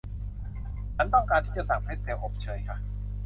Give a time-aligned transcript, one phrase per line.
[0.95, 2.77] ฉันต้องการที่จะสั่งเพรทเซลอบเชยค่ะ